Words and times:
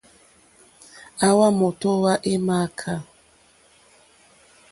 Àwà 1.27 1.47
mòtówá 1.59 2.13
é 2.31 2.33
!mááká. 2.45 2.93